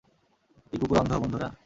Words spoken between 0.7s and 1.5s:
এই কুকুর অন্ধ, বন্ধুরা!